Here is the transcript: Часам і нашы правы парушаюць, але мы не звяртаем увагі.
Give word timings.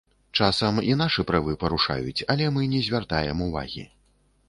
Часам 0.45 0.79
і 0.91 0.95
нашы 1.01 1.27
правы 1.33 1.53
парушаюць, 1.65 2.17
але 2.35 2.51
мы 2.59 2.73
не 2.75 2.85
звяртаем 2.91 3.49
увагі. 3.53 3.91